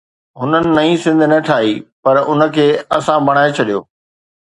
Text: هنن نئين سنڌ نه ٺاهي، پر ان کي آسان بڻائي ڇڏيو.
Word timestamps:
هنن 0.43 0.65
نئين 0.77 0.97
سنڌ 1.03 1.21
نه 1.33 1.39
ٺاهي، 1.51 1.73
پر 2.07 2.15
ان 2.31 2.39
کي 2.57 2.65
آسان 3.01 3.19
بڻائي 3.31 3.49
ڇڏيو. 3.61 3.79